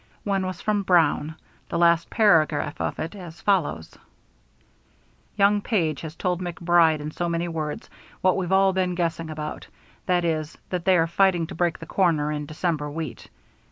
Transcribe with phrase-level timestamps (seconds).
[0.23, 1.35] One was from Brown,
[1.69, 3.95] the last paragraph of it as follows:
[5.35, 7.87] Young Page has told MacBride in so many words
[8.21, 9.67] what we've all been guessing about,
[10.07, 13.29] that is, that they are fighting to break the corner in December wheat.